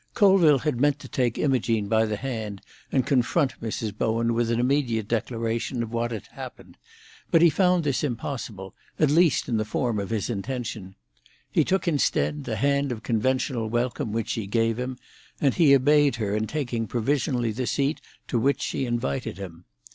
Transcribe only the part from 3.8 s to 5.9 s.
Bowen with an immediate declaration